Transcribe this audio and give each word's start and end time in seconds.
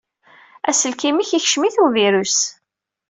Aselkim-ik 0.69 1.29
yekcem-it 1.33 1.77
uvirus. 1.83 2.37